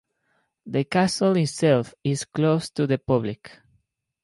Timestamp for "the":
0.65-0.83, 2.87-2.97